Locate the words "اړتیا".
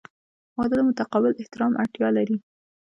1.81-2.09